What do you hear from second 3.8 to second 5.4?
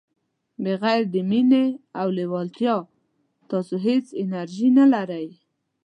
هیڅ انرژي نه لرئ.